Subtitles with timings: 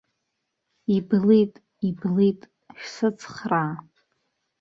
[0.95, 1.53] Иблит,
[1.87, 2.39] иблит,
[2.79, 3.73] шәсырцхраа!